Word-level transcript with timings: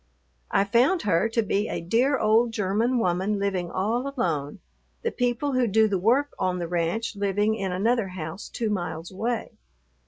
I 0.49 0.63
found 0.63 1.03
her 1.03 1.29
to 1.29 1.43
be 1.43 1.69
a 1.69 1.79
dear 1.79 2.17
old 2.17 2.53
German 2.53 2.97
woman 2.97 3.37
living 3.37 3.69
all 3.69 4.11
alone, 4.17 4.57
the 5.03 5.11
people 5.11 5.51
who 5.51 5.67
do 5.67 5.87
the 5.87 5.99
work 5.99 6.33
on 6.39 6.57
the 6.57 6.67
ranch 6.67 7.15
living 7.15 7.53
in 7.53 7.71
another 7.71 8.07
house 8.07 8.49
two 8.49 8.71
miles 8.71 9.11
away. 9.11 9.59